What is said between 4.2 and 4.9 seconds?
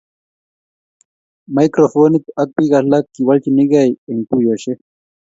tuiyoshek